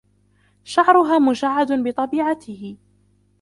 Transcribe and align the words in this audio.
شعرها 0.63 1.19
مجعد 1.19 1.71
بطبيعته. 1.83 2.77